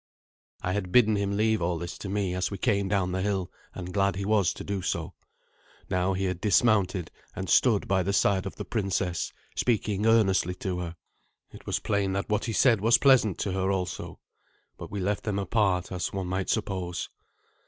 [0.63, 3.51] I had bidden him leave all this to me as we came down the hill,
[3.75, 5.13] and glad he was to do so.
[5.91, 10.79] Now he had dismounted, and stood by the side of the princess, speaking earnestly to
[10.79, 10.95] her.
[11.51, 14.19] It was plain that what he said was pleasant to her also.
[14.75, 17.07] But we left them apart, as one might suppose.